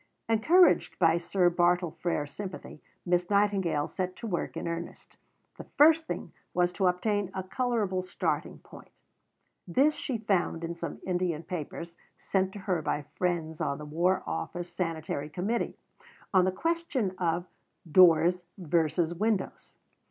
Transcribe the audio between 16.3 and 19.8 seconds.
on the question of "Doors versus Windows."